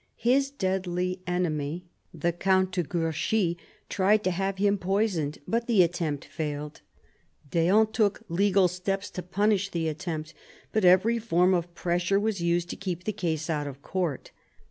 [0.17, 3.55] His deadly enemy, the Count de Guerchy,
[3.87, 6.81] tried to have him poisoned, but the attempt failed.
[7.51, 10.33] D'Eon took legal steps to punish the attempt;
[10.71, 14.31] but every form of pressure was used to keep the case out of Court.